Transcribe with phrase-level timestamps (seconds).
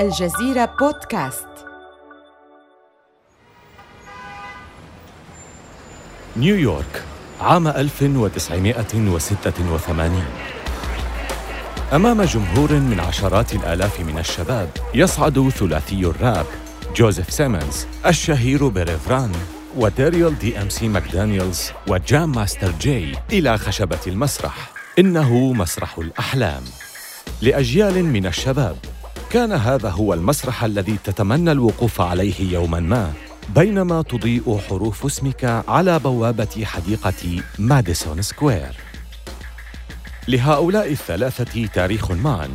[0.00, 1.46] الجزيرة بودكاست.
[6.36, 7.02] نيويورك
[7.40, 10.24] عام 1986
[11.92, 16.46] أمام جمهور من عشرات الآلاف من الشباب يصعد ثلاثي الراب
[16.96, 19.32] جوزيف سيمنز الشهير بريف ران
[19.76, 24.70] وداريل دي إم سي ماكدانيلز وجام ماستر جاي إلى خشبة المسرح.
[24.98, 26.62] إنه مسرح الأحلام.
[27.42, 28.76] لأجيال من الشباب
[29.30, 33.12] كان هذا هو المسرح الذي تتمنى الوقوف عليه يوما ما
[33.48, 38.76] بينما تضيء حروف اسمك على بوابة حديقة ماديسون سكوير
[40.28, 42.48] لهؤلاء الثلاثة تاريخ معا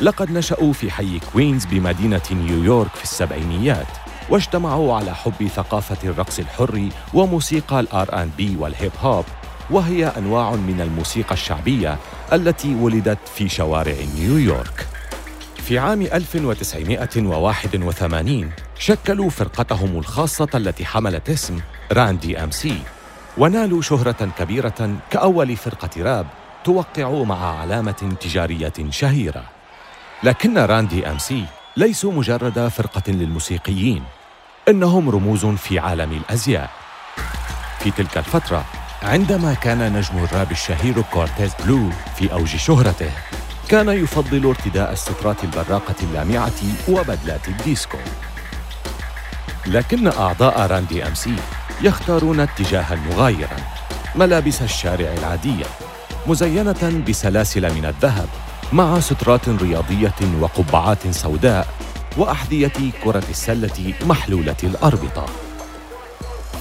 [0.00, 3.88] لقد نشأوا في حي كوينز بمدينة نيويورك في السبعينيات
[4.30, 9.24] واجتمعوا على حب ثقافة الرقص الحر وموسيقى ال R&B والهيب هوب
[9.70, 11.98] وهي أنواع من الموسيقى الشعبية
[12.32, 14.99] التي ولدت في شوارع نيويورك.
[15.70, 21.60] في عام 1981 شكلوا فرقتهم الخاصة التي حملت اسم
[21.92, 22.82] ران دي إم سي
[23.38, 26.26] ونالوا شهرة كبيرة كأول فرقة راب
[26.64, 29.44] توقع مع علامة تجارية شهيرة.
[30.22, 31.44] لكن ران دي إم سي
[31.76, 34.02] ليسوا مجرد فرقة للموسيقيين،
[34.68, 36.70] إنهم رموز في عالم الأزياء.
[37.78, 38.64] في تلك الفترة
[39.02, 43.10] عندما كان نجم الراب الشهير كورتيس بلو في أوج شهرته
[43.70, 47.98] كان يفضل ارتداء السترات البراقة اللامعة وبدلات الديسكو.
[49.66, 51.36] لكن أعضاء ران دي إم سي
[51.82, 53.56] يختارون اتجاها مغايرا
[54.14, 55.64] ملابس الشارع العادية
[56.26, 58.28] مزينة بسلاسل من الذهب
[58.72, 61.68] مع سترات رياضية وقبعات سوداء
[62.16, 65.26] وأحذية كرة السلة محلولة الأربطة.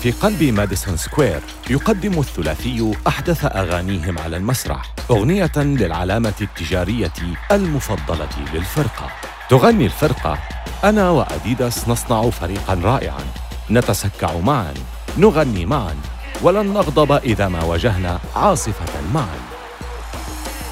[0.03, 7.13] في قلب ماديسون سكوير يقدم الثلاثي أحدث أغانيهم على المسرح أغنية للعلامة التجارية
[7.51, 9.07] المفضلة للفرقة.
[9.49, 10.37] تغني الفرقة
[10.83, 13.23] أنا وأديداس نصنع فريقا رائعا.
[13.71, 14.73] نتسكع معا
[15.17, 15.95] نغني معا
[16.41, 19.39] ولن نغضب إذا ما واجهنا عاصفة معا.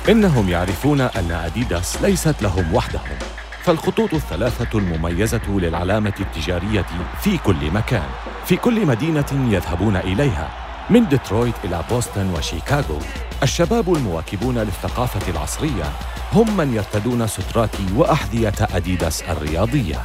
[0.10, 3.37] إنهم يعرفون أن أديداس ليست لهم وحدهم.
[3.68, 6.86] فالخطوط الثلاثة المميزة للعلامة التجارية
[7.22, 8.10] في كل مكان
[8.46, 10.50] في كل مدينة يذهبون إليها
[10.90, 13.00] من ديترويت إلى بوسطن وشيكاغو.
[13.44, 15.92] الشباب المواكبون للثقافة العصرية
[16.34, 20.02] هم من يرتدون سترات وأحذية أديداس الرياضية.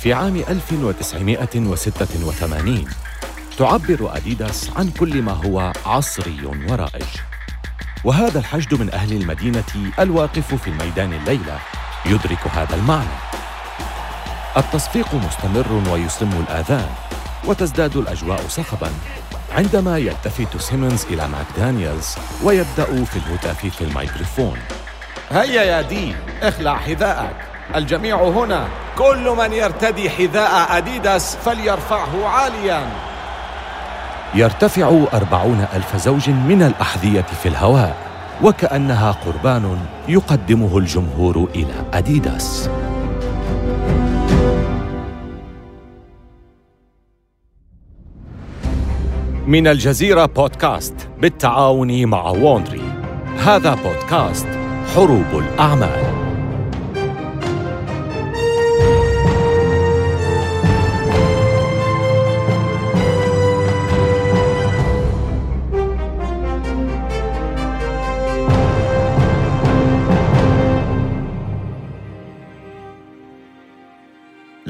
[0.00, 2.84] في عام 1986
[3.58, 7.06] تعبر أديداس عن كل ما هو عصري ورائج.
[8.04, 9.64] وهذا الحشد من أهل المدينة
[9.98, 11.58] الواقف في الميدان الليلة.
[12.06, 13.16] يدرك هذا المعنى.
[14.56, 16.90] التصفيق مستمر ويصم الآذان
[17.44, 18.90] وتزداد الأجواء صخباً
[19.56, 24.58] عندما يلتفت سيمنز إلى ماك دانييلز ويبدأ في الهتاف في الميكروفون.
[25.30, 27.36] هيا يا دي اخلع حذاءك.
[27.74, 28.68] الجميع هنا.
[28.98, 32.86] كل من يرتدي حذاء أديداس فليرفعه عالياً.
[34.34, 38.03] يرتفع أربعون ألف زوج من الأحذية في الهواء.
[38.42, 39.78] وكأنها قربان
[40.08, 42.70] يقدمه الجمهور إلى أديداس.
[49.46, 52.82] من الجزيرة بودكاست بالتعاون مع وونري.
[53.38, 54.48] هذا بودكاست
[54.94, 56.13] حروب الأعمال.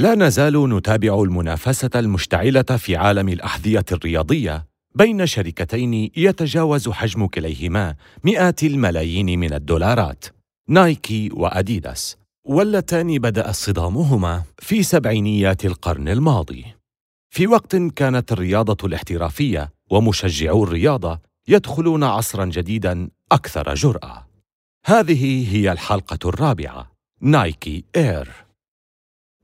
[0.05, 7.95] لا نزال نتابع المنافسة المشتعلة في عالم الأحذية الرياضية بين شركتين يتجاوز حجم كليهما
[8.25, 10.25] مئات الملايين من الدولارات
[10.69, 12.17] نايكي وأديداس.
[12.47, 16.65] واللتان بدأ صدامهما في سبعينيات القرن الماضي.
[17.31, 24.27] في وقت كانت الرياضة الاحترافية ومشجعو الرياضة يدخلون عصرا جديدا أكثر جرأة.
[24.87, 28.44] هذه هي الحلقة الرابعة نايكي إير.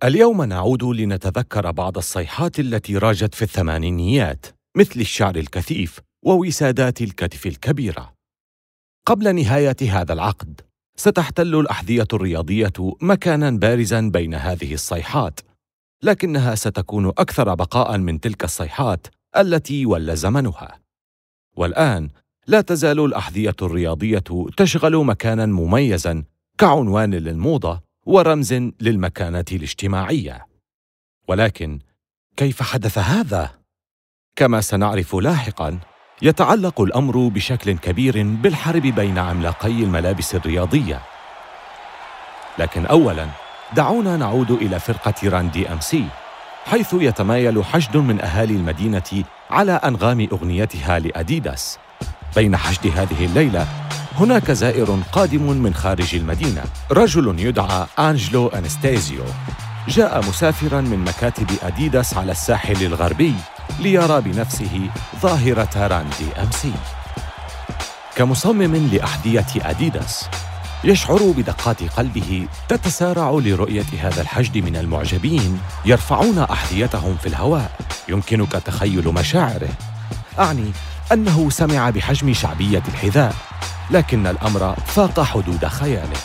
[0.05, 8.12] اليوم نعود لنتذكر بعض الصيحات التي راجت في الثمانينيات مثل الشعر الكثيف ووسادات الكتف الكبيرة.
[9.06, 10.61] قبل نهاية هذا العقد
[10.97, 15.41] ستحتل الأحذية الرياضية مكانا بارزا بين هذه الصيحات
[16.03, 19.06] لكنها ستكون أكثر بقاء من تلك الصيحات
[19.37, 20.81] التي ول زمنها.
[21.56, 22.08] والآن
[22.46, 24.25] لا تزال الأحذية الرياضية
[24.56, 26.25] تشغل مكانا مميزا
[26.58, 30.47] كعنوان للموضة ورمز للمكانه الاجتماعية.
[31.29, 31.79] ولكن
[32.37, 33.50] كيف حدث هذا؟
[34.37, 35.81] كما سنعرف لاحقا
[36.23, 41.02] يتعلق الأمر بشكل كبير بالحرب بين عملاقي الملابس الرياضية.
[42.58, 43.29] لكن اولا
[43.76, 46.05] دعونا نعود إلى فرقة راندي أم سي
[46.64, 51.79] حيث يتمايل حشد من أهالي المدينة على أنغام أغنيتها لأديداس.
[52.37, 53.67] بين حشد هذه الليلة
[54.19, 56.62] هناك زائر قادم من خارج المدينة.
[56.91, 59.25] رجل يدعى أنجلو أنستيزيو.
[59.88, 63.35] جاء مسافرا من مكاتب أديداس على الساحل الغربي
[63.81, 64.91] ليرى بنفسه
[65.23, 66.73] ظاهرة ران دي إم سي.
[68.17, 70.29] كمصمم لأحذية أديداس
[70.85, 77.71] يشعر بدقات قلبه تتسارع لرؤية هذا الحشد من المعجبين يرفعون أحذيتهم في الهواء.
[78.09, 79.69] يمكنك تخيل مشاعره.
[80.38, 80.73] أعني
[81.12, 83.35] أنه سمع بحجم شعبية الحذاء
[83.91, 86.19] لكن الأمر فاق حدود خياله.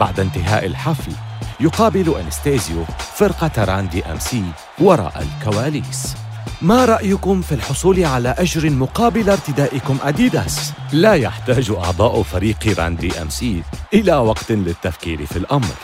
[0.00, 1.12] بعد انتهاء الحفل
[1.60, 2.84] يقابل أنستيزيو
[3.14, 4.42] فرقة ران دي إم سي
[4.78, 6.14] وراء الكواليس.
[6.62, 13.22] ما رأيكم في الحصول على أجر مقابل ارتدائكم أديداس؟ لا يحتاج أعضاء فريق ران دي
[13.22, 13.62] إم سي
[13.94, 15.74] إلى وقت للتفكير في الأمر.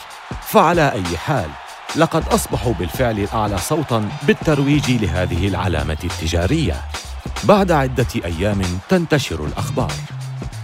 [0.43, 1.49] فعلى أي حال
[1.97, 6.83] لقد أصبحوا بالفعل الأعلى صوتاً بالترويج لهذه العلامة التجارية.
[7.45, 9.93] بعد عدة أيام تنتشر الأخبار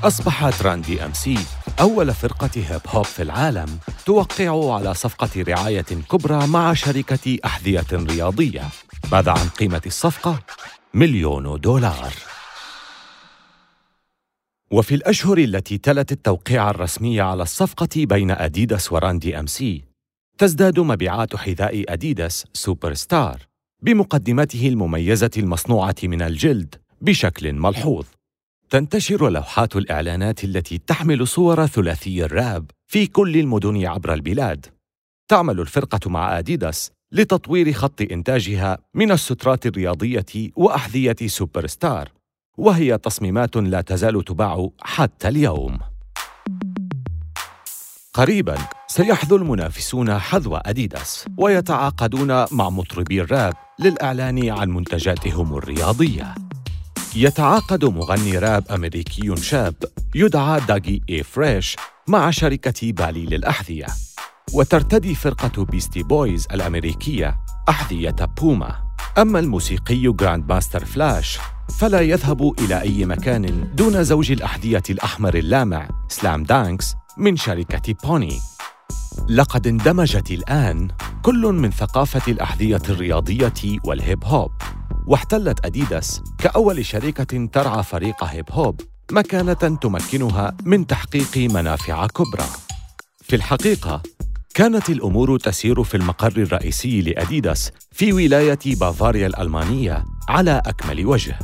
[0.04, 1.38] أصبحت ران دي إم سي
[1.80, 8.62] أول فرقة هيب هوب في العالم توقع على صفقة رعاية كبرى مع شركة أحذية رياضية
[9.12, 10.40] ماذا عن قيمة الصفقة؟
[10.94, 12.12] مليون دولار
[14.70, 19.84] وفي الأشهر التي تلت التوقيع الرسمي على الصفقة بين أديداس وران دي إم سي
[20.38, 23.47] تزداد مبيعات حذاء أديداس سوبر ستار
[23.82, 28.06] بمقدمته المميزة المصنوعة من الجلد بشكل ملحوظ.
[28.70, 34.66] تنتشر لوحات الإعلانات التي تحمل صور ثلاثي الراب في كل المدن عبر البلاد.
[35.28, 42.12] تعمل الفرقة مع أديداس لتطوير خط إنتاجها من السترات الرياضية وأحذية سوبر ستار
[42.56, 45.78] وهي تصميمات لا تزال تباع حتى اليوم.
[48.14, 56.34] قريبا سيحذو المنافسون حذو أديداس ويتعاقدون مع مطربي الراب للإعلان عن منتجاتهم الرياضية.
[57.16, 59.74] يتعاقد مغني راب أمريكي شاب
[60.14, 61.76] يدعى داغ إي فريش
[62.08, 63.86] مع شركة بالي للأحذية.
[64.52, 67.36] وترتدي فرقة بيستي بويز الأمريكية
[67.68, 68.76] أحذية بوما.
[69.18, 71.38] أما الموسيقي جراند ماستر فلاش
[71.78, 78.40] فلا يذهب إلى أي مكان دون زوج الأحذية الأحمر اللامع سلام دانكس من شركة بوني
[79.28, 80.88] لقد اندمجت الآن
[81.22, 84.50] كل من ثقافة الأحذية الرياضية والهيب هوب
[85.06, 88.80] واحتلت أديداس كأول شركة ترعى فريق هيب هوب
[89.12, 92.46] مكانة تمكنها من تحقيق منافع كبرى.
[93.22, 94.02] في الحقيقة،
[94.54, 101.38] كانت الأمور تسير في المقر الرئيسي لأديداس في ولاية بافاريا الألمانية على أكمل وجه.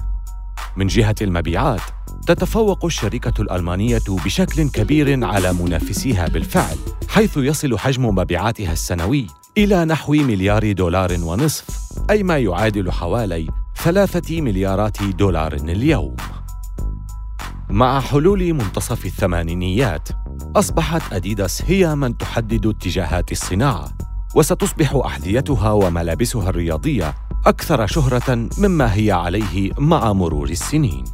[0.76, 1.80] من جهة المبيعات،
[2.26, 6.76] تتفوق الشركة الألمانية بشكل كبير على منافسيها بالفعل،
[7.08, 9.26] حيث يصل حجم مبيعاتها السنوي
[9.58, 11.64] إلى نحو مليار دولار ونصف
[12.10, 16.16] أي ما يعادل حوالي ثلاثة مليارات دولار اليوم.
[17.70, 20.08] مع حلول منتصف الثمانينيات
[20.56, 23.88] أصبحت أديداس هي من تحدد اتجاهات الصناعة
[24.34, 27.14] وستصبح أحذيتها وملابسها الرياضية
[27.46, 31.04] أكثر شهرة مما هي عليه مع مرور السنين.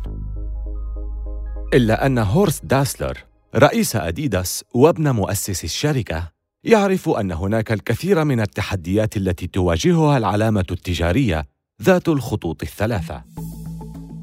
[1.74, 3.18] إلا أن هورست داسلر
[3.56, 6.30] رئيس أديداس وابن مؤسس الشركة
[6.64, 11.44] يعرف أن هناك الكثير من التحديات التي تواجهها العلامة التجارية
[11.82, 13.22] ذات الخطوط الثلاثة.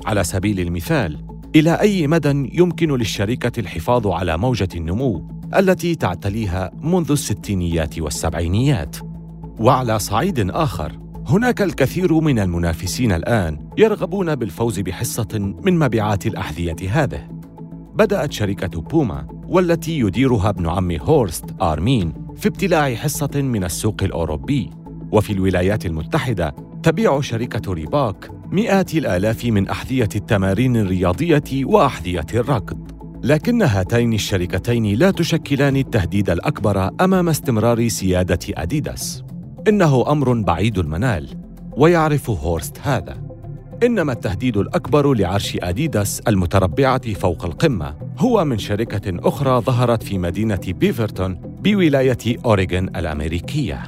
[0.06, 1.25] على سبيل المثال
[1.56, 8.98] إلى أي مدى يمكن للشركة الحفاظ على موجة النمو التي تعتليها منذ الستينيات والسبعينيات؟
[9.60, 17.37] وعلى صعيد آخر هناك الكثير من المنافسين الآن يرغبون بالفوز بحصة من مبيعات الأحذية هذه.
[17.98, 24.70] بدأت شركة بوما والتي يديرها ابن عم هورست آرمين في ابتلاع حصة من السوق الأوروبي.
[25.12, 32.92] وفي الولايات المتحدة تبيع شركة ريبوك مئات الآلاف من أحذية التمارين الرياضية وأحذية الركض.
[33.24, 39.24] لكن هاتين الشركتين لا تشكلان التهديد الأكبر أمام استمرار سيادة أديداس.
[39.68, 41.30] إنه أمر بعيد المنال
[41.77, 43.27] ويعرف هورست هذا.
[43.84, 50.60] إنما التهديد الأكبر لعرش أديداس المتربعة فوق القمة هو من شركة أخرى ظهرت في مدينة
[50.68, 53.84] بيفرتون بولاية أوريغون الأمريكية.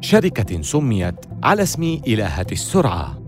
[0.00, 3.18] شركة سميت على اسم إلهة السرعة.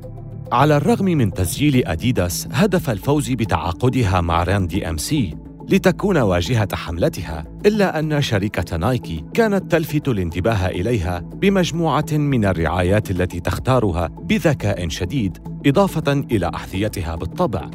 [0.52, 5.47] على الرغم من تسجيل أديداس هدف الفوز بتعاقدها مع ران دي أم سي.
[5.68, 13.40] لتكون واجهة حملتها إلا أن شركة نايكي كانت تلفت الانتباه إليها بمجموعة من الرعايات التي
[13.40, 17.70] تختارها بذكاء شديد إضافة إلى أحذيتها بالطبع.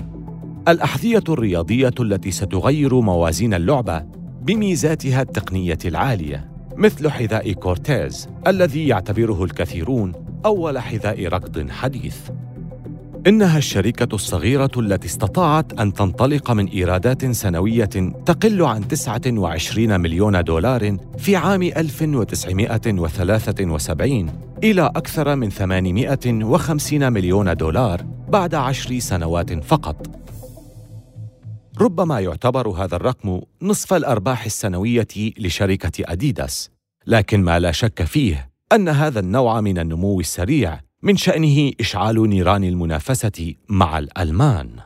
[0.68, 4.06] الأحذية الرياضية التي ستغير موازين اللعبة
[4.42, 10.12] بميزاتها التقنية العالية مثل حذاء كورتيز الذي يعتبره الكثيرون
[10.46, 12.18] أول حذاء ركض حديث.
[13.28, 17.90] إنها الشركة الصغيرة التي استطاعت أن تنطلق من إيرادات سنوية
[18.26, 24.30] تقل عن 29 مليون دولار في عام 1973
[24.64, 30.08] إلى أكثر من 850 مليون دولار بعد عشر سنوات فقط.
[31.82, 36.70] ربما يعتبر هذا الرقم نصف الأرباح السنوية لشركة أديداس،
[37.08, 42.64] لكن ما لا شك فيه أن هذا النوع من النمو السريع من شأنه إشعال نيران
[42.64, 44.80] المنافسة مع الألمان.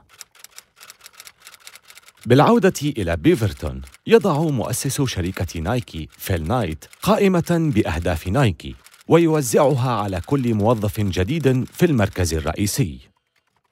[2.26, 8.76] بالعودة إلى بيفرتون، يضع مؤسس شركة نايكي فيل نايت قائمة بأهداف نايكي
[9.08, 13.00] ويوزعها على كل موظف جديد في المركز الرئيسي.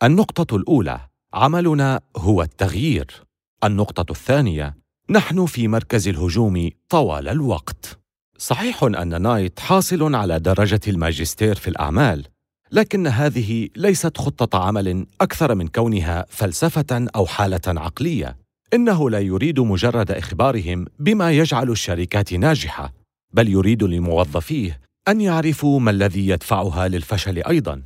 [0.03, 0.99] النقطة الأولى:
[1.33, 3.23] عملنا هو التغيير.
[3.63, 4.75] النقطة الثانية:
[5.09, 7.99] نحن في مركز الهجوم طوال الوقت.
[8.37, 12.27] صحيح أن نايت حاصل على درجة الماجستير في الأعمال،
[12.75, 18.37] لكن هذه ليست خطة عمل أكثر من كونها فلسفة أو حالة عقلية.
[18.73, 22.93] إنه لا يريد مجرد إخبارهم بما يجعل الشركات ناجحة
[23.33, 27.81] بل يريد لموظفيه أن يعرفوا ما الذي يدفعها للفشل أيضا.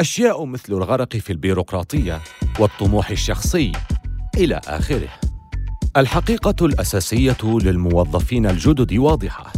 [0.00, 2.20] أشياء مثل الغرق في البيروقراطية
[2.58, 3.72] والطموح الشخصي
[4.36, 5.08] إلى آخره.
[5.96, 9.52] الحقيقة الأساسية للموظفين الجدد واضحة.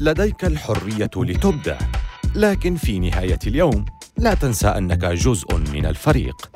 [0.00, 1.78] لديك الحرية لتبدع
[2.34, 3.84] لكن في نهاية اليوم
[4.18, 6.50] لا تنسى أنك جزء من الفريق.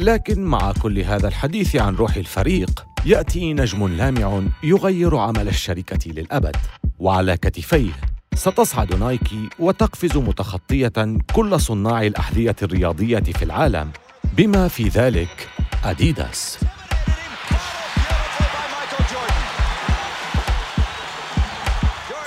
[0.00, 6.56] لكن مع كل هذا الحديث عن روح الفريق يأتي نجم لامع يغير عمل الشركة للأبد.
[6.98, 7.92] وعلى كتفيه
[8.34, 13.90] ستصعد نايكي وتقفز متخطية كل صناع الأحذية الرياضية في العالم
[14.36, 15.48] بما في ذلك
[15.84, 16.58] أديداس.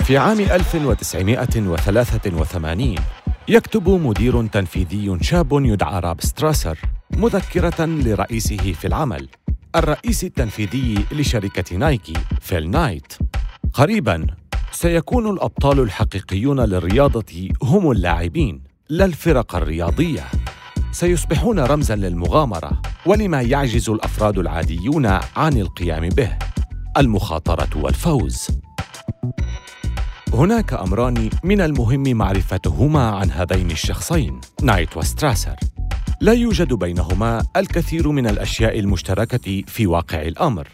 [0.04, 2.94] في عام 1983
[3.50, 6.78] يكتب مدير تنفيذي شاب يدعى راب ستراسر
[7.16, 9.28] مذكرة لرئيسه في العمل
[9.76, 13.12] الرئيس التنفيذي لشركة نايكي فيل نايت.
[13.72, 14.26] قريبا
[14.72, 20.24] سيكون الأبطال الحقيقيون للرياضة هم اللاعبين لا الفرق الرياضية.
[20.92, 26.38] سيصبحون رمزا للمغامرة ولما يعجز الأفراد العاديون عن القيام به
[26.98, 28.48] المخاطرة والفوز.
[30.40, 35.56] هناك أمران من المهم معرفتهما عن هذين الشخصين نايت وستراسر.
[36.20, 40.68] لا يوجد بينهما الكثير من الأشياء المشتركة في واقع الأمر.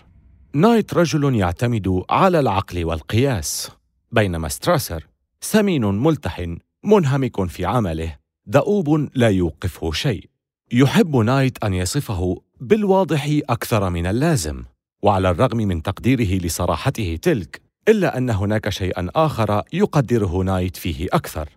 [0.54, 3.70] نايت رجل يعتمد على العقل والقياس
[4.12, 5.06] بينما ستراسر
[5.40, 10.28] سمين ملتحن منهمك في عمله دؤوب لا يوقفه شيء.
[10.72, 14.62] يحب نايت أن يصفه بالواضح أكثر من اللازم
[15.02, 21.48] وعلى الرغم من تقديره لصراحته تلك إلا أن هناك شيئا آخر يقدره نايت فيه أكثر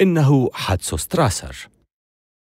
[0.00, 1.68] إنه حدس ستراسر.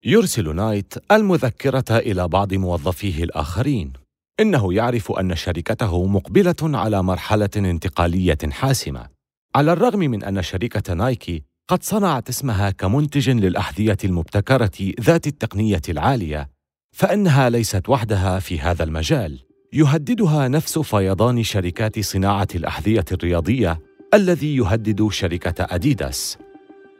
[0.05, 3.93] يرسل نايت المذكرة إلى بعض موظفيه الآخرين
[4.41, 9.09] إنه يعرف أن شركته مقبلة على مرحلة انتقالية حاسمة
[9.55, 16.51] على الرغم من أن شركة نايكي قد صنعت اسمها كمنتج للأحذية المبتكرة ذات التقنية العالية
[16.97, 19.41] فإنها ليست وحدها في هذا المجال.
[19.77, 23.81] يهددها نفس فيضان شركات صناعة الأحذية الرياضية
[24.15, 26.39] الذي يهدد شركة أديداس.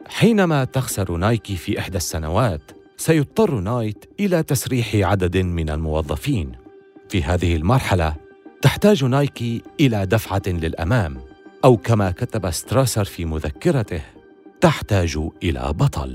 [0.07, 6.51] حينما تخسر نايكي في إحدى السنوات، سيضطر نايت إلى تسريح عدد من الموظفين.
[7.09, 8.15] في هذه المرحلة،
[8.61, 11.17] تحتاج نايكي إلى دفعة للأمام،
[11.63, 14.01] أو كما كتب ستراسر في مذكرته:
[14.61, 16.13] تحتاج إلى بطل.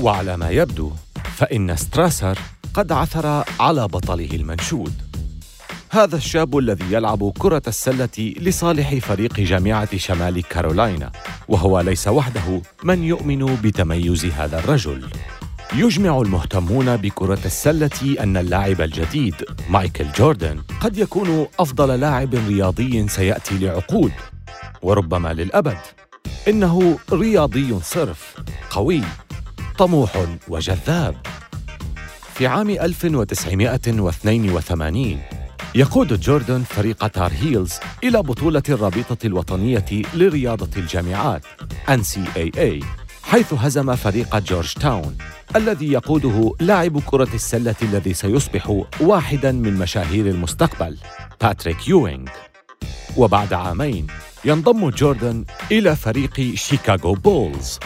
[0.00, 0.90] وعلى ما يبدو،
[1.36, 2.38] فإن ستراسر
[2.74, 5.03] قد عثر على بطله المنشود
[5.94, 11.12] هذا الشاب الذي يلعب كرة السلة لصالح فريق جامعة شمال كارولاينا
[11.48, 15.06] وهو ليس وحده من يؤمن بتميز هذا الرجل.
[15.74, 19.34] يجمع المهتمون بكرة السلة أن اللاعب الجديد
[19.70, 24.12] مايكل جوردن قد يكون أفضل لاعب رياضي سيأتي لعقود.
[24.82, 25.78] وربما للأبد
[26.48, 28.34] إنه رياضي صرف
[28.70, 29.00] قوي
[29.78, 31.16] طموح وجذاب.
[32.34, 35.20] في عام 1982
[35.76, 37.72] يقود جوردن فريق تار هيلز
[38.04, 41.44] إلى بطولة الرابطة الوطنية لرياضة الجامعات
[41.88, 42.84] NCAA
[43.22, 45.16] حيث هزم فريق جورج تاون
[45.56, 50.96] الذي يقوده لاعب كرة السلة الذي سيصبح واحدا من مشاهير المستقبل
[51.40, 52.28] باتريك يوينغ
[53.16, 54.06] وبعد عامين
[54.44, 57.78] ينضم جوردن إلى فريق شيكاغو بولز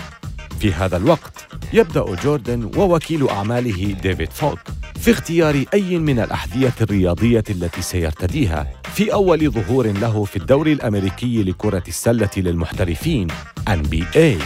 [0.60, 4.58] في هذا الوقت يبدأ جوردن ووكيل أعماله ديفيد فوك
[5.00, 11.42] في اختيار أي من الأحذية الرياضية التي سيرتديها في أول ظهور له في الدوري الأمريكي
[11.42, 13.28] لكرة السلة للمحترفين
[13.70, 14.42] NBA.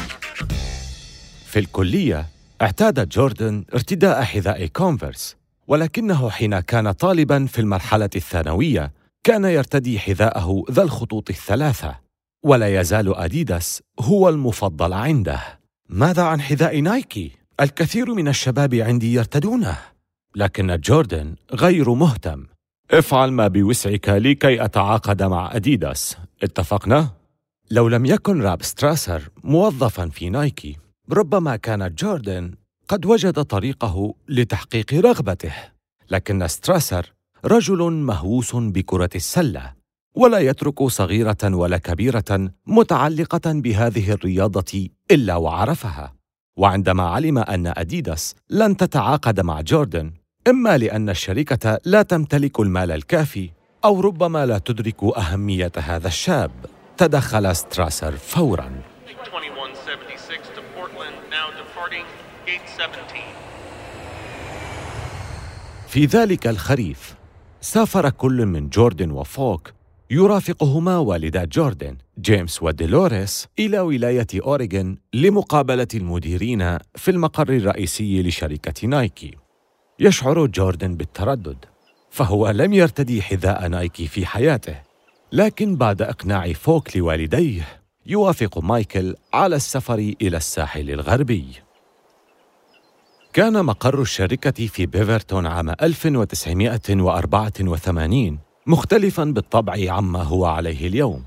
[1.47, 2.27] في الكلية
[2.63, 5.37] اعتاد جوردن ارتداء حذاء كونفرس
[5.69, 8.93] ولكنه حين كان طالبا في المرحلة الثانوية
[9.25, 11.95] كان يرتدي حذاءه ذا الخطوط الثلاثة
[12.43, 15.41] ولا يزال أديداس هو المفضل عنده
[15.89, 17.31] ماذا عن حذاء نايكي؟
[17.61, 19.93] الكثير من الشباب عندي يرتدونه
[20.37, 22.47] لكن جوردن غير مهتم.
[22.91, 26.17] افعل ما بوسعك لكي أتعاقد مع أديداس.
[26.43, 27.09] اتفقنا؟
[27.71, 30.77] لو لم يكن راب ستراسر موظفا في نايكي
[31.12, 32.55] ربما كان جوردن
[32.89, 35.55] قد وجد طريقه لتحقيق رغبته.
[36.11, 37.12] لكن ستراسر
[37.45, 39.73] رجل مهووس بكرة السلة
[40.15, 46.15] ولا يترك صغيرة ولا كبيرة متعلقة بهذه الرياضة إلا وعرفها.
[46.57, 50.12] وعندما علم أن أديداس لن تتعاقد مع جوردن
[50.49, 53.51] إما لأن الشركة لا تمتلك المال الكافي
[53.85, 56.51] أو ربما لا تدرك أهمية هذا الشاب.
[56.97, 58.73] تدخل ستراسر فورا.
[65.89, 67.15] في ذلك الخريف
[67.61, 69.73] سافر كل من جوردن وفوك
[70.11, 79.42] يرافقهما والدا جوردن جيمس وديلوريس إلى ولاية أوريغون لمقابلة المديرين في المقر الرئيسي لشركة نايكي.
[80.03, 81.57] يشعر جوردن بالتردد
[82.11, 84.75] فهو لم يرتدي حذاء نايكي في حياته
[85.33, 87.69] لكن بعد إقناع فوك لوالديه
[88.07, 91.47] يوافق مايكل على السفر إلى الساحل الغربي.
[93.33, 101.25] كان مقر الشركة في بيفرتون عام 1984 مختلفاً بالطبع عما هو عليه اليوم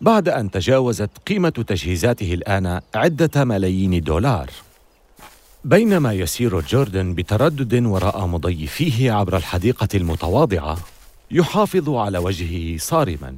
[0.00, 4.50] بعد أن تجاوزت قيمة تجهيزاته الآن عدة ملايين دولار.
[5.64, 10.78] بينما يسير جوردن بتردد وراء مضيفيه عبر الحديقة المتواضعة
[11.30, 13.36] يحافظ على وجهه صارماً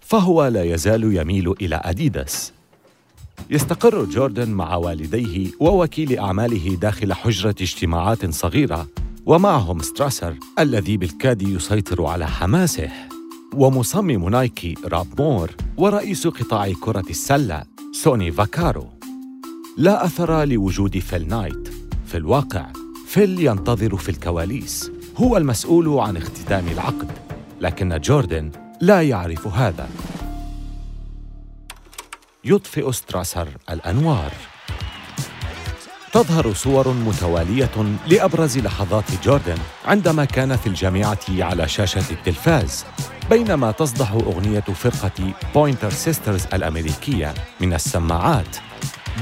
[0.00, 2.52] فهو لا يزال يميل إلى أديداس.
[3.50, 8.88] يستقر جوردن مع والديه ووكيل أعماله داخل حجرة اجتماعات صغيرة
[9.26, 12.90] ومعهم ستراسر الذي بالكاد يسيطر على حماسه.
[13.54, 17.62] ومصمم نايكي راب مور ورئيس قطاع كرة السلة
[17.92, 18.93] سوني فاكارو.
[19.76, 21.68] لا أثر لوجود فيل نايت.
[22.06, 22.66] في الواقع
[23.06, 24.90] فيل ينتظر في الكواليس.
[25.16, 27.10] هو المسؤول عن اختتام العقد.
[27.60, 29.88] لكن جوردن لا يعرف هذا.
[32.44, 34.32] يطفئ ستراسر الأنوار.
[36.12, 42.84] تظهر صور متوالية لأبرز لحظات جوردن عندما كان في الجامعة على شاشة التلفاز
[43.30, 48.56] بينما تصدح أغنية فرقة بوينتر سيسترز الأمريكية من السماعات.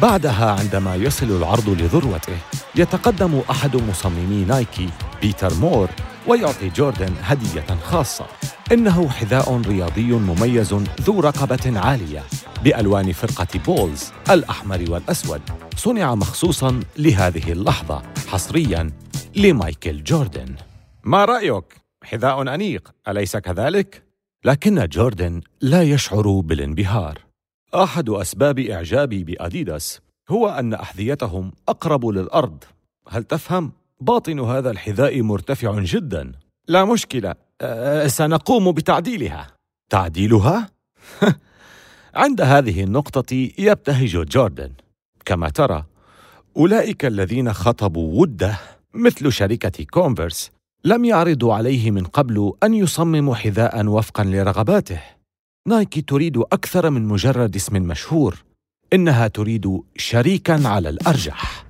[0.01, 2.37] بعدها عندما يصل العرض لذروته
[2.77, 4.89] يتقدم أحد مصممي نايكي
[5.23, 5.89] بيتر مور
[6.27, 8.27] ويعطي جوردن هدية خاصة
[8.73, 12.23] إنه حذاء رياضي مميز ذو رقبة عالية
[12.65, 15.41] بألوان فرقة بولز الأحمر والأسود
[15.77, 18.91] صنع مخصوصاً لهذه اللحظة حصرياً
[19.37, 20.55] لمايكل جوردن
[21.05, 21.65] ما رأيك؟
[22.05, 24.03] حذاء أنيق أليس كذلك؟
[24.45, 27.32] لكن جوردن لا يشعر بالانبهار
[27.75, 32.65] أحد أسباب إعجابي بأديداس هو أن أحذيتهم أقرب للأرض.
[33.09, 36.33] هل تفهم؟ باطن هذا الحذاء مرتفع جدا.
[36.69, 37.35] لا مشكلة.
[37.61, 39.47] أه سنقوم بتعديلها.
[39.91, 40.69] تعديلها؟
[42.15, 44.73] عند هذه النقطة يبتهج جوردن.
[45.25, 45.85] كما ترى
[46.57, 48.59] أولئك الذين خطبوا وده
[48.95, 50.51] مثل شركة كونفرس
[50.85, 55.01] لم يعرضوا عليه من قبل أن يصمموا حذاء وفقا لرغباته.
[55.69, 58.37] نايكي تريد أكثر من مجرد اسم مشهور
[58.93, 61.65] إنها تريد شريكا على الأرجح.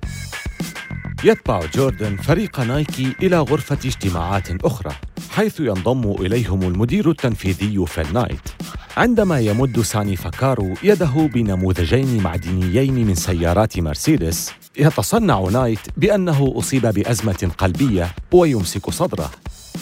[1.23, 4.95] يتبع جوردن فريق نايكي إلى غرفة اجتماعات أخرى
[5.29, 8.49] حيث ينضم إليهم المدير التنفيذي فيل نايت
[8.97, 17.51] عندما يمد ساني فاكارو يده بنموذجين معدنيين من سيارات مرسيدس يتصنع نايت بأنه أصيب بأزمة
[17.57, 19.31] قلبية ويمسك صدره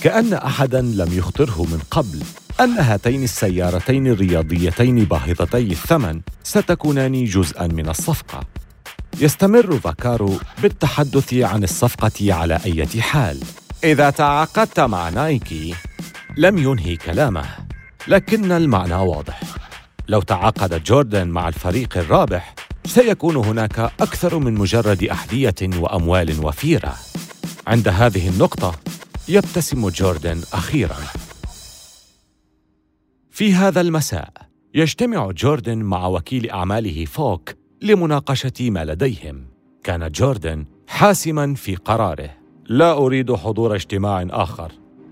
[0.03, 2.23] كأن أحدا لم يخطره من قبل.
[2.59, 8.43] أن هاتين السيارتين الرياضيتين باهظتي الثمن ستكونان جزءا من الصفقة.
[9.19, 13.39] يستمر فاكارو بالتحدث عن الصفقة على أي حال.
[13.83, 15.75] إذا تعاقدت مع نايكي
[16.37, 17.45] لم ينهي كلامه
[18.07, 19.41] لكن المعنى واضح.
[20.07, 26.95] لو تعاقد جوردن مع الفريق الرابح سيكون هناك أكثر من مجرد أحذية وأموال وفيرة.
[27.67, 28.75] عند هذه النقطة
[29.27, 30.97] يبتسم جوردن أخيراً.
[33.41, 34.29] في هذا المساء
[34.73, 37.49] يجتمع جوردن مع وكيل أعماله فوك
[37.81, 39.45] لمناقشة ما لديهم.
[39.83, 42.29] كان جوردن حاسما في قراره.
[42.65, 44.71] لا أريد حضور اجتماع آخر.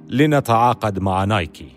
[0.09, 1.67] لنتعاقد مع نايكي.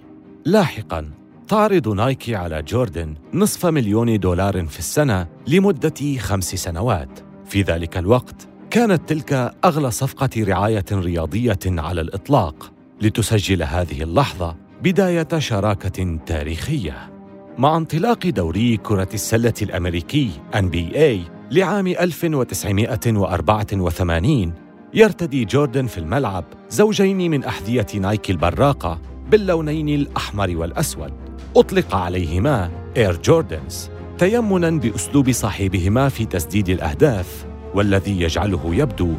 [0.44, 1.10] لاحقا
[1.48, 7.20] تعرض نايكي على جوردن نصف مليون دولار في السنة لمدة خمس سنوات.
[7.46, 12.72] في ذلك الوقت كانت تلك أغلى صفقة رعاية رياضية على الإطلاق.
[13.02, 17.10] لتسجل هذه اللحظة بداية شراكة تاريخية
[17.58, 21.18] مع انطلاق دوري كرة السلة الأمريكي NBA
[21.50, 24.52] لعام 1984
[24.94, 31.12] يرتدي جوردن في الملعب زوجين من أحذية نايكي البراقة باللونين الأحمر والأسود.
[31.56, 39.14] أطلق عليهما إير جوردنز تيمنا بأسلوب صاحبهما في تسديد الأهداف والذي يجعله يبدو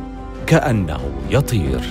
[0.48, 1.82] كأنه يطير.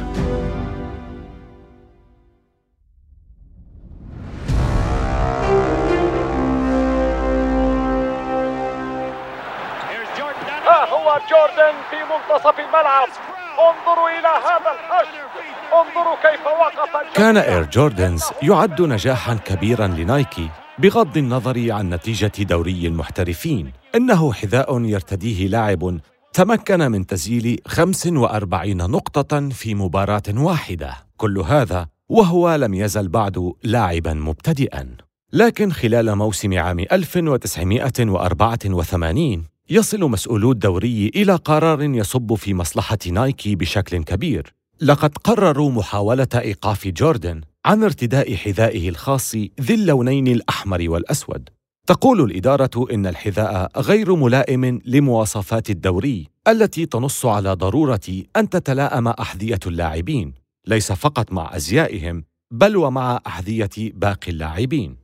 [17.15, 20.49] كان إير جوردنز يعد نجاحا كبيرا لنايكي
[20.79, 23.73] بغض النظر عن نتيجة دوري المحترفين.
[23.95, 26.01] إنه حذاء يرتديه لاعب
[26.33, 30.95] تمكن من تسجيل 45 نقطة في مباراة واحدة.
[31.17, 34.97] كل هذا وهو لم يزل بعد لاعبا مبتدئا.
[35.33, 44.05] لكن خلال موسم عام 1984 يصل مسؤولو الدوري إلى قرار يصب في مصلحة نايكي بشكل
[44.05, 44.55] كبير.
[44.83, 51.49] لقد قرروا محاولة إيقاف جوردن عن ارتداء حذائه الخاص ذي اللونين الأحمر والأسود.
[51.87, 59.61] تقول الإدارة إن الحذاء غير ملائم لمواصفات الدوري التي تنص على ضرورة أن تتلائم أحذية
[59.67, 60.35] اللاعبين
[60.67, 64.97] ليس فقط مع أزيائهم بل ومع أحذية باقي اللاعبين.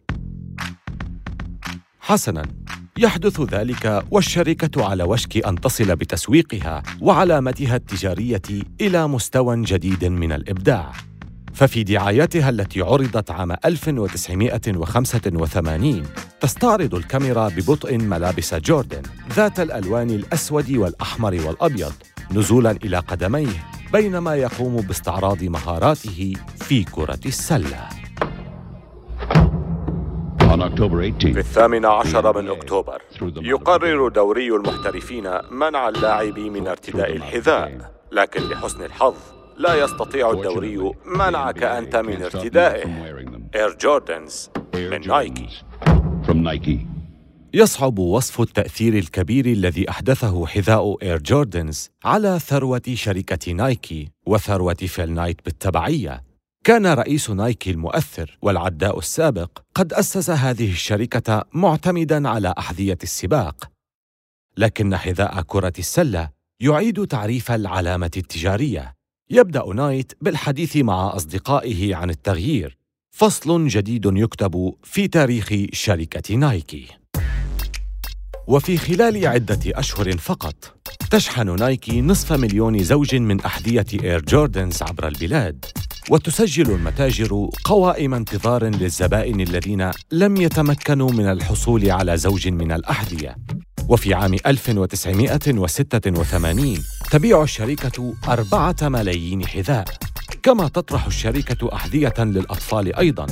[2.01, 2.43] حسناً.
[2.99, 8.43] يحدث ذلك والشركة على وشك أن تصل بتسويقها وعلامتها التجارية
[8.81, 10.93] إلى مستوى جديد من الإبداع.
[11.55, 16.03] ففي دعايتها التي عرضت عام 1985
[16.41, 21.93] تستعرض الكاميرا ببطء ملابس جوردن ذات الألوان الأسود والأحمر والأبيض
[22.31, 28.08] نزولاً إلى قدميه بينما يقوم باستعراض مهاراته في كرة السلة.
[30.49, 37.93] في الثامن عشر من أكتوبر يقرر دوري المحترفين منع اللاعب من ارتداء الحذاء.
[38.13, 39.15] لكن لحسن الحظ
[39.57, 42.87] لا يستطيع الدوري منعك أنت من ارتدائه.
[43.55, 46.87] Air Jordans من نايكي
[47.55, 55.13] يصعب وصف التأثير الكبير الذي أحدثه حذاء Air Jordans على ثروة شركة نايكي وثروة فيل
[55.13, 56.28] نايت بالتبعية.
[56.64, 63.71] كان رئيس نايكي المؤثر والعداء السابق قد أسس هذه الشركة معتمداً على أحذية السباق.
[64.57, 68.94] لكن حذاء كرة السلة يعيد تعريف العلامة التجارية.
[69.31, 72.79] يبدأ نايت بالحديث مع أصدقائه عن التغيير.
[73.11, 76.87] فصل جديد يكتب في تاريخ شركة نايكي.
[78.47, 80.75] وفي خلال عدة أشهر فقط
[81.11, 85.64] تشحن نايكي نصف مليون زوج من أحذية Air Jordans عبر البلاد.
[86.11, 93.37] وتسجل المتاجر قوائم انتظار للزبائن الذين لم يتمكنوا من الحصول على زوج من الأحذية.
[93.88, 99.85] وفي عام 1986 تبيع الشركة أربعة ملايين حذاء
[100.42, 103.27] كما تطرح الشركة أحذية للأطفال أيضاً.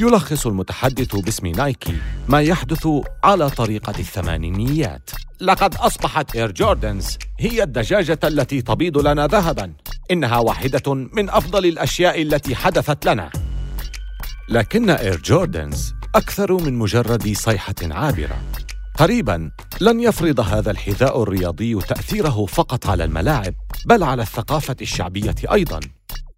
[0.00, 2.88] يلخص المتحدث باسم نايكي ما يحدث
[3.24, 5.10] على طريقة الثمانينيات.
[5.40, 9.72] لقد أصبحت إير جوردنز هي الدجاجة التي تبيض لنا ذهباً.
[10.10, 13.30] إنها واحدة من أفضل الأشياء التي حدثت لنا.
[14.48, 18.38] لكن إير جوردنز أكثر من مجرد صيحة عابرة.
[18.96, 23.54] قريبا لن يفرض هذا الحذاء الرياضي تأثيره فقط على الملاعب
[23.86, 25.80] بل على الثقافة الشعبية أيضا.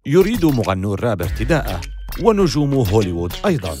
[0.05, 1.81] يريد مغنو الراب ارتداءه
[2.19, 3.77] ونجوم هوليوود أيضا.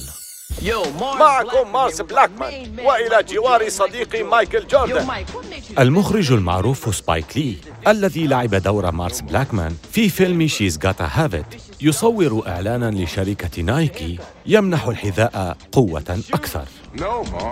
[1.19, 5.07] معكم مارس بلاكمان وإلى جواري صديقي مايكل جوردن.
[5.79, 7.55] المخرج المعروف سبايك لي
[7.87, 11.45] الذي لعب دور مارس بلاكمان في فيلم She's Gotta Have It
[11.81, 16.65] يصور إعلانا لشركة نايكي يمنح الحذاء قوة أكثر.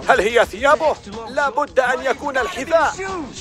[0.10, 0.96] هل هي ثيابه؟
[1.30, 2.94] لا بد أن يكون الحذاء.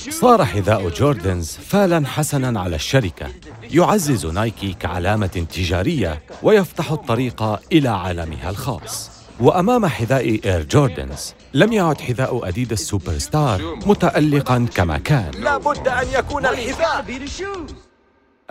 [0.09, 3.27] صار حذاء Jordans فألا حسنا على الشركة.
[3.63, 9.11] يعزز نايكي كعلامة تجارية ويفتح الطريق إلى عالمها الخاص.
[9.39, 15.31] وأمام حذاء Air Jordans لم يعد حذاء أديداس سوبر ستار متألقا كما كان.
[15.31, 17.05] لا بد أن يكون الحذاء.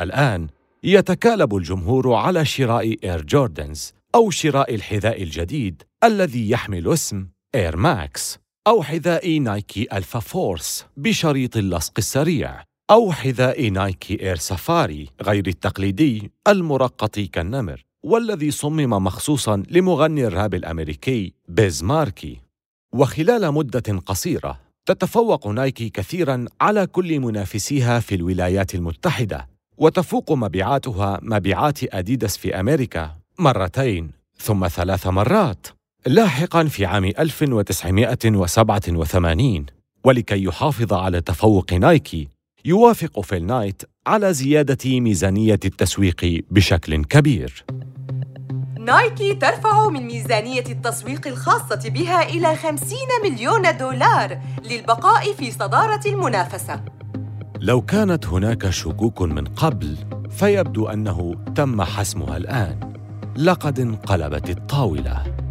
[0.00, 0.48] الآن
[0.82, 8.38] يتكالب الجمهور على شراء Air Jordans أو شراء الحذاء الجديد الذي يحمل اسم Air Max
[8.66, 16.30] أو حذاء نايكي Alpha Force بشريط اللصق السريع أو حذاء نايكي Air Safari غير التقليدي
[16.48, 22.40] المرقط كالنمر والذي صمم مخصوصا لمغني الراب الأمريكي بيز ماركي.
[22.92, 31.94] وخلال مدة قصيرة تتفوق نايكي كثيرا على كل منافسيها في الولايات المتحدة وتفوق مبيعاتها مبيعات
[31.94, 35.77] أديداس في أمريكا مرتين ثم ثلاث مرات.
[36.08, 39.66] لاحقا في عام 1987
[40.04, 42.28] ولكي يحافظ على تفوق نايكي
[42.64, 47.64] يوافق فيل نايت على زيادة ميزانية التسويق بشكل كبير
[48.78, 54.38] نايكي ترفع من ميزانية التسويق الخاصة بها إلى 50 مليون دولار
[54.70, 56.80] للبقاء في صدارة المنافسة.
[57.60, 59.96] لو كانت هناك شكوك من قبل،
[60.30, 62.92] فيبدو أنه تم حسمها الآن.
[63.36, 65.47] لقد انقلبت الطاولة.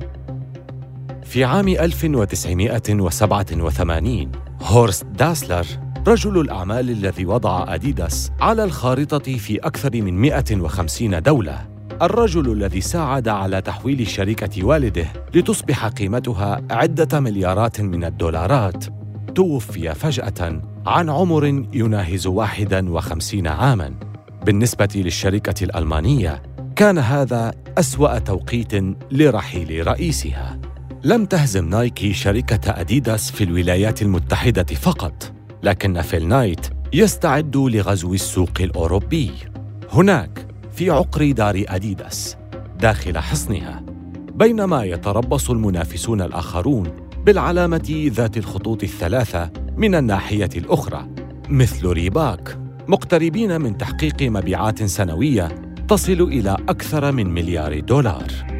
[1.29, 5.65] في عام 1987 هورست داسلر
[6.07, 11.67] رجل الأعمال الذي وضع أديداس على الخارطة في أكثر من 150 دولة
[12.01, 18.85] الرجل الذي ساعد على تحويل شركة والده لتصبح قيمتها عدة مليارات من الدولارات
[19.35, 23.93] توفي فجأة عن عمر يناهز 51 عاماً.
[24.45, 26.43] بالنسبة للشركة الألمانية
[26.75, 28.73] كان هذا أسوأ توقيت
[29.11, 30.59] لرحيل رئيسها.
[31.07, 38.51] لم تهزم نايكي شركة أديداس في الولايات المتحدة فقط لكن فيل نايت يستعد لغزو السوق
[38.59, 39.31] الأوروبي.
[39.91, 42.37] هناك في عقر دار أديداس
[42.79, 43.83] داخل حصنها
[44.35, 46.87] بينما يتربص المنافسون الآخرون
[47.25, 51.07] بالعلامة ذات الخطوط الثلاثة من الناحية الأخرى
[51.49, 55.47] مثل ريباك مقتربين من تحقيق مبيعات سنوية
[55.87, 58.56] تصل إلى أكثر من مليار دولار.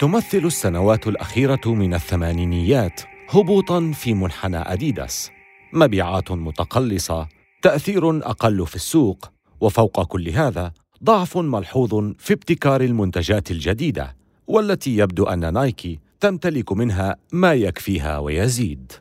[0.00, 5.30] تمثل السنوات الأخيرة من الثمانينيات هبوطا في منحنى أديداس.
[5.72, 7.28] مبيعات متقلصة
[7.62, 10.72] تأثير أقل في السوق وفوق كل هذا
[11.04, 18.92] ضعف ملحوظ في ابتكار المنتجات الجديدة والتي يبدو أن نايكي تمتلك منها ما يكفيها ويزيد.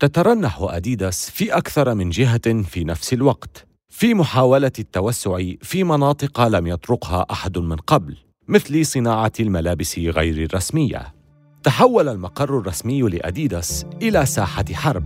[0.00, 6.66] تترنح أديداس في أكثر من جهة في نفس الوقت في محاولة التوسع في مناطق لم
[6.66, 8.16] يطرقها أحد من قبل.
[8.48, 11.14] مثل صناعة الملابس غير الرسمية.
[11.62, 15.04] تحول المقر الرسمي لأديداس إلى ساحة حرب.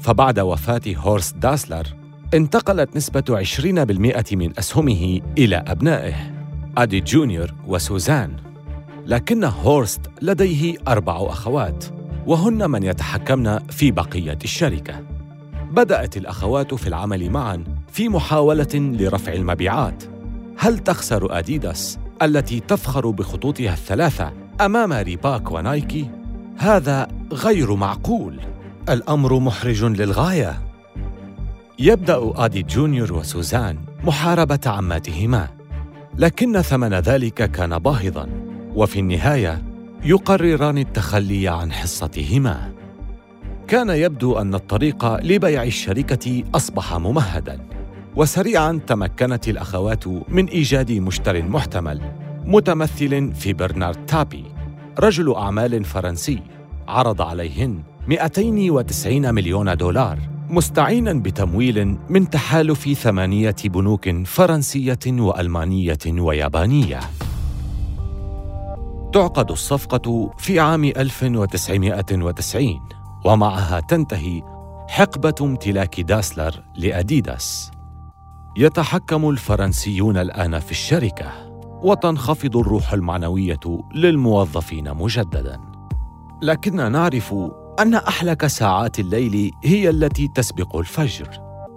[0.00, 1.86] فبعد وفاة هورست داسلر
[2.34, 6.14] انتقلت نسبة 20% من أسهمه إلى أبنائه
[6.78, 8.36] أدي جونيور وسوزان.
[9.06, 11.84] لكن هورست لديه أربع أخوات
[12.26, 15.02] وهن من يتحكمن في بقية الشركة.
[15.70, 20.04] بدأت الأخوات في العمل معا في محاولة لرفع المبيعات.
[20.58, 26.10] هل تخسر أديداس؟ التي تفخر بخطوطها الثلاثة أمام ريباك ونايكي؟
[26.56, 28.40] هذا غير معقول.
[28.88, 30.58] الأمر محرج للغاية.
[31.78, 35.48] يبدأ آدي جونيور وسوزان محاربة عماتهما.
[36.18, 38.28] لكن ثمن ذلك كان باهظاً.
[38.74, 39.62] وفي النهاية
[40.04, 42.72] يقرران التخلي عن حصتهما.
[43.68, 47.79] كان يبدو أن الطريق لبيع الشركة أصبح ممهداً.
[48.16, 52.00] وسريعاً تمكنت الأخوات من إيجاد مشتر محتمل
[52.44, 54.44] متمثل في برنارد تابي
[54.98, 56.42] رجل أعمال فرنسي
[56.88, 60.18] عرض عليهن 290 مليون دولار
[60.50, 67.00] مستعينا بتمويل من تحالف ثمانية بنوك فرنسية وألمانية ويابانية.
[69.12, 72.80] تعقد الصفقة في عام 1990
[73.24, 74.42] ومعها تنتهي
[74.88, 77.70] حقبة امتلاك داسلر لأديداس.
[78.56, 81.32] يتحكم الفرنسيون الآن في الشركة
[81.82, 83.60] وتنخفض الروح المعنوية
[83.94, 85.60] للموظفين مجددا.
[86.42, 87.34] لكننا نعرف
[87.80, 91.28] أن أحلك ساعات الليل هي التي تسبق الفجر.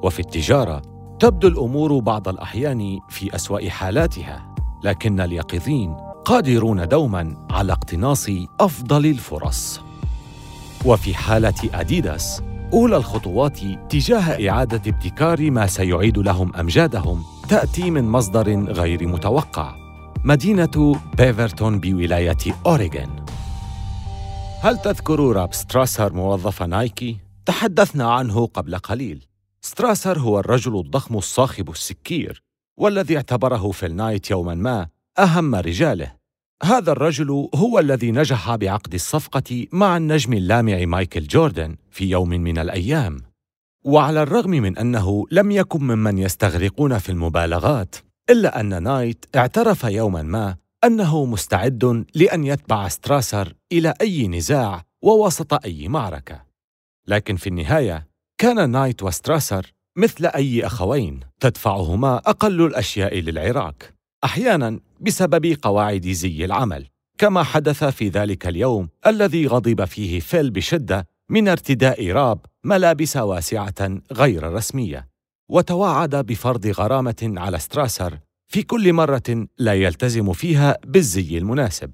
[0.03, 0.81] وفي التجارة
[1.19, 4.55] تبدو الأمور بعض الأحيان في أسوأ حالاتها.
[4.83, 8.27] لكن اليقظين قادرون دوما على اقتناص
[8.59, 9.81] أفضل الفرص.
[10.85, 12.41] وفي حالة أديداس
[12.73, 13.59] أولى الخطوات
[13.89, 19.75] تجاه إعادة ابتكار ما سيعيد لهم أمجادهم تأتي من مصدر غير متوقع
[20.23, 23.25] مدينة بيفرتون بولاية أوريغون.
[24.61, 29.25] هل تذكر راب ستراسر موظف نايكي؟ تحدثنا عنه قبل قليل.
[29.61, 32.43] ستراسر هو الرجل الضخم الصاخب السكير
[32.77, 34.87] والذي اعتبره فيل نايت يوما ما
[35.19, 36.22] أهم رجاله.
[36.63, 42.57] هذا الرجل هو الذي نجح بعقد الصفقة مع النجم اللامع مايكل جوردن في يوم من
[42.57, 43.17] الأيام.
[43.85, 47.95] وعلى الرغم من أنه لم يكن ممن يستغرقون في المبالغات
[48.29, 55.65] إلا أن نايت اعترف يوما ما أنه مستعد لأن يتبع ستراسر إلى أي نزاع ووسط
[55.65, 56.43] أي معركة.
[57.07, 63.92] لكن في النهاية كان نايت وستراسر مثل أي أخوين تدفعهما أقل الأشياء للعراك
[64.23, 71.07] أحياناً بسبب قواعد زي العمل كما حدث في ذلك اليوم الذي غضب فيه فيل بشدة
[71.29, 75.07] من ارتداء راب ملابس واسعة غير رسمية
[75.49, 81.91] وتوعد بفرض غرامة على ستراسر في كل مرة لا يلتزم فيها بالزي المناسب.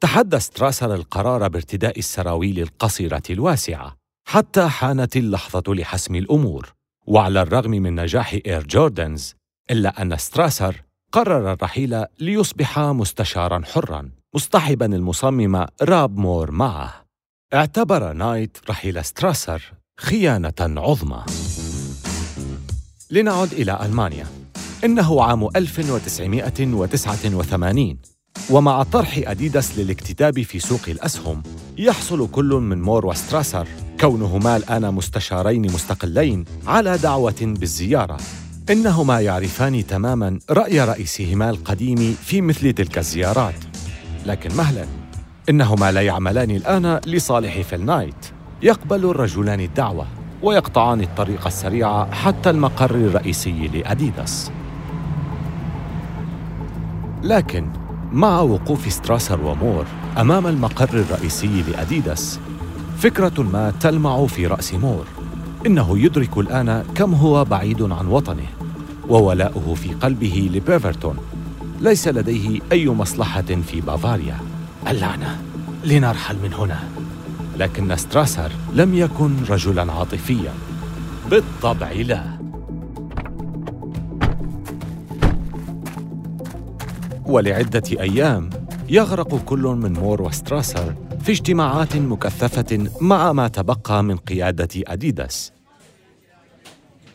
[0.00, 3.96] تحدى ستراسر القرار بارتداء السراويل القصيرة الواسعة
[4.28, 6.74] حتى حانت اللحظة لحسم الأمور
[7.06, 9.34] وعلى الرغم من نجاح Air Jordans
[9.70, 17.04] إلا أن ستراسر قرر الرحيل ليصبح مستشارا حرا مصطحبا المصمم راب مور معه.
[17.54, 21.24] اعتبر نايت رحيل ستراسر خيانة عظمى.
[23.10, 24.26] لنعد إلى ألمانيا.
[24.84, 27.98] إنه عام 1989
[28.50, 31.42] ومع طرح أديداس للاكتتاب في سوق الأسهم
[31.78, 33.68] يحصل كل من مور وستراسر
[34.00, 38.18] كونهما الآن مستشارين مستقلين على دعوة بالزيارة.
[38.70, 43.54] إنهما يعرفان تماماً رأي رئيسهما القديم في مثل تلك الزيارات.
[44.26, 44.84] لكن مهلاً
[45.48, 48.26] إنهما لا يعملان الآن لصالح فيل نايت.
[48.62, 50.06] يقبل الرجلان الدعوة
[50.42, 54.50] ويقطعان الطريق السريع حتى المقر الرئيسي لأديداس.
[57.22, 57.70] لكن
[58.12, 59.86] مع وقوف ستراسر ومور
[60.18, 62.40] أمام المقر الرئيسي لأديداس
[62.98, 65.04] فكرة ما تلمع في رأس مور.
[65.66, 68.59] إنه يدرك الآن كم هو بعيد عن وطنه.
[69.10, 71.16] وولاؤه في قلبه لبيفرتون.
[71.80, 74.36] ليس لديه أي مصلحة في بافاريا.
[74.88, 75.42] اللعنة.
[75.84, 76.78] لنرحل من هنا.
[77.56, 80.52] لكن ستراسر لم يكن رجلا عاطفيا.
[81.30, 82.24] بالطبع لا.
[87.26, 88.50] ولعدة أيام
[88.88, 95.52] يغرق كل من مور وستراسر في اجتماعات مكثفة مع ما تبقى من قيادة أديداس.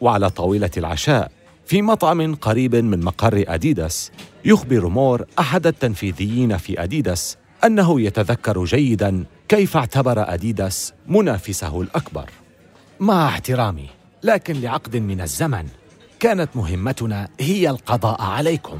[0.01, 1.31] وعلى طاولة العشاء
[1.65, 4.11] في مطعم قريب من مقر أديداس
[4.45, 12.29] يخبر مور أحد التنفيذيين في أديداس أنه يتذكر جيداً كيف اعتبر أديداس منافسه الأكبر.
[12.99, 13.89] مع احترامي
[14.23, 15.67] لكن لعقد من الزمن
[16.19, 18.79] كانت مهمتنا هي القضاء عليكم.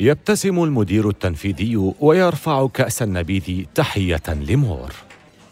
[0.00, 4.92] يبتسم المدير التنفيذي ويرفع كأس النبيذ تحية لمور.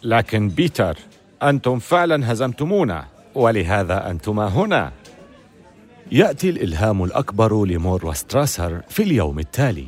[0.02, 0.98] لكن بيتر
[1.42, 4.92] أنتم فعلا هزمتمونا ولهذا أنتما هنا.
[6.12, 9.86] يأتي الإلهام الأكبر لمور وستراسر في اليوم التالي.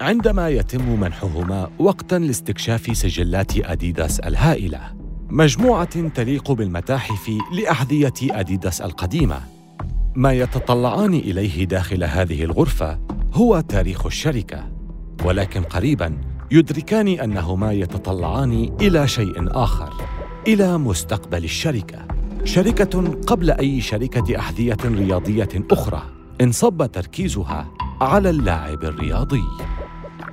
[0.00, 4.80] عندما يتم منحهما وقتا لاستكشاف سجلات أديداس الهائلة
[5.28, 9.40] مجموعة تليق بالمتاحف لأحذية أديداس القديمة.
[10.14, 13.00] ما يتطلعان إليه داخل هذه الغرفة
[13.32, 14.72] هو تاريخ الشركة
[15.24, 19.92] ولكن قريبا يدركان أنهما يتطلعان إلى شيء آخر
[20.46, 22.17] إلى مستقبل الشركة.
[22.48, 26.02] شركة قبل أي شركة أحذية رياضية أخرى
[26.40, 29.42] انصب تركيزها على اللاعب الرياضي.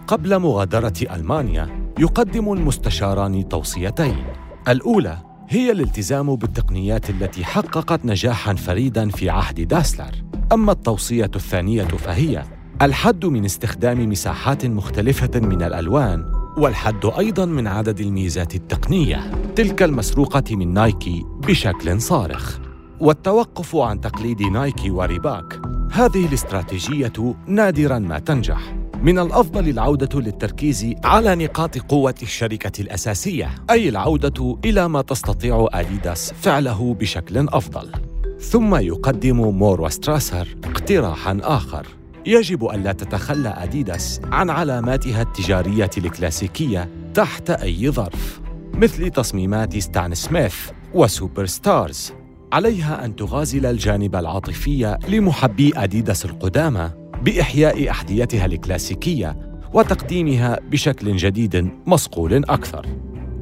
[0.07, 4.23] قبل مغادرة ألمانيا يقدم المستشاران توصيتين.
[4.67, 5.17] الأولى
[5.49, 10.23] هي الالتزام بالتقنيات التي حققت نجاحاً فريداً في عهد داسلر.
[10.53, 12.43] أما التوصية الثانية فهي
[12.81, 19.31] الحد من استخدام مساحات مختلفة من الألوان والحد أيضاً من عدد الميزات التقنية.
[19.55, 22.59] تلك المسروقة من نايكي بشكل صارخ.
[22.99, 25.61] والتوقف عن تقليد نايكي وريباك.
[25.91, 28.75] هذه الاستراتيجية نادراً ما تنجح.
[29.01, 33.55] من الأفضل العودة للتركيز على نقاط قوة الشركة الأساسية.
[33.69, 37.91] أي العودة إلى ما تستطيع آديداس فعله بشكل أفضل.
[38.39, 41.87] ثم يقدم مور وستراسر اقتراحا آخر.
[42.25, 48.41] يجب الا تتخلى أديداس عن علاماتها التجارية الكلاسيكية تحت أي ظرف
[48.73, 50.55] مثل تصميمات ستان سميث
[50.93, 52.13] وسوبر ستارز.
[52.53, 62.33] عليها أن تغازل الجانب العاطفي لمحبي أديداس القدامى بإحياء أحذيتها الكلاسيكية وتقديمها بشكل جديد مصقول
[62.33, 62.85] أكثر.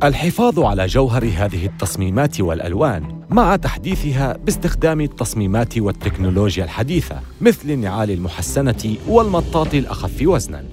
[0.04, 8.96] الحفاظ على جوهر هذه التصميمات والألوان مع تحديثها باستخدام التصميمات والتكنولوجيا الحديثة مثل النعال المحسنة
[9.08, 10.64] والمطاط الأخف وزنا.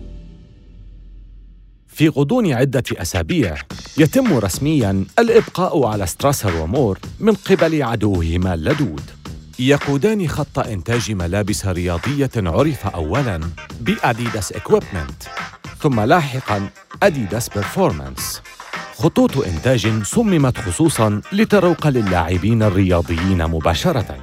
[1.89, 3.55] في غضون عدة أسابيع
[3.99, 9.03] يتم رسميا الإبقاء على ستراسر ومور من قبل عدوهما اللدود.
[9.59, 13.41] يقودان خط إنتاج ملابس رياضية عرف أولاً
[13.81, 15.23] بأديداس إكويبمنت
[15.81, 16.71] ثم لاحقاً
[17.03, 18.43] أديداس Performance
[19.01, 24.17] خطوط إنتاج صممت خصوصاً لتروق للاعبين الرياضيين مباشرة.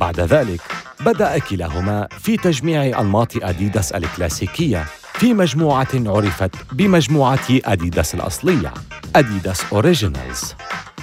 [0.00, 0.60] بعد ذلك
[1.00, 8.74] بدأ كلاهما في تجميع أنماط أديداس الكلاسيكية في مجموعة عرفت بمجموعة أديداس الأصلية
[9.16, 10.54] أديداس Originals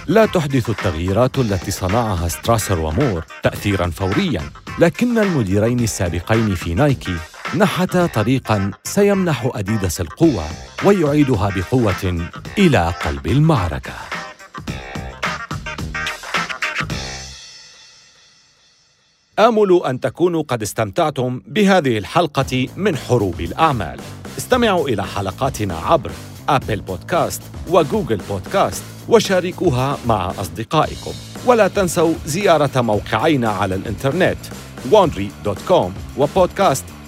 [0.07, 4.41] لا تحدث التغييرات التي صنعها ستراسر ومور تأثيرا فوريا
[4.79, 7.15] لكن المديرين السابقين في نايكي
[7.55, 10.43] نحتا طريقا سيمنح أديداس القوة
[10.85, 13.93] ويعيدها بقوة إلى قلب المعركة.
[19.39, 23.99] آمل أن تكونوا قد استمتعتم بهذه الحلقة من حروب الأعمال.
[24.37, 26.11] استمعوا إلى حلقاتنا عبر
[26.49, 31.13] أبل بودكاست وجوجل بودكاست وشاركوها مع أصدقائكم.
[31.45, 34.37] ولا تنسوا زيارة موقعينا على الإنترنت
[34.91, 35.91] wandry.com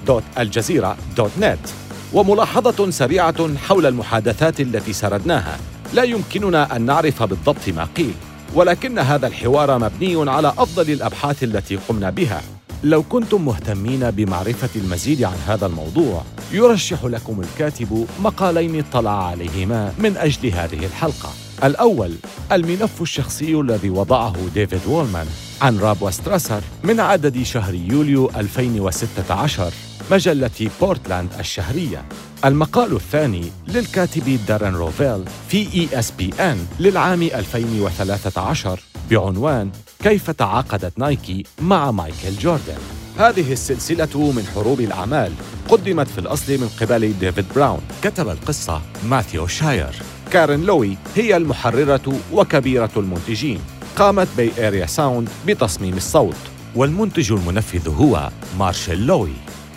[0.08, 1.70] وبودكاست.الجزيرة.net
[2.14, 5.58] وملاحظة سريعة حول المحادثات التي سردناها.
[5.94, 8.14] لا يمكننا أن نعرف بالضبط ما قيل
[8.56, 12.42] ولكن هذا الحوار مبني على أفضل الأبحاث التي قمنا بها.
[12.84, 20.18] لو كنتم مهتمين بمعرفة المزيد عن هذا الموضوع يرشح لكم الكاتب مقالين اطلع عليهما من
[20.18, 21.30] أجل هذه الحلقة.
[21.64, 22.14] الأول
[22.52, 25.28] الملف الشخصي الذي وضعه ديفيد وولمان
[25.62, 29.74] عن راب وستراسر من عدد شهر يوليو 2016
[30.12, 32.06] مجلة بورتلاند الشهرية.
[32.46, 38.80] المقال الثاني للكاتب دارن روفيل في ESPN للعام 2013
[39.12, 39.72] بعنوان
[40.04, 42.78] كيف تعاقدت نايكي مع مايكل جوردن.
[43.18, 45.32] هذه السلسلة من حروب الأعمال
[45.70, 49.96] قدمت في الأصل من قبل ديفيد براون كتب القصة ماثيو شاير.
[50.32, 53.60] كارين لوي هي المحررة وكبيرة المنتجين.
[53.96, 56.36] قامت بي اريا Sound بتصميم الصوت
[56.76, 58.30] والمنتج المنفذ هو
[58.60, 59.34] مارشيل لوي.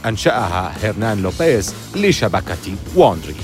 [0.07, 3.34] أنشأها هيرنان لوبيز لشبكة واندري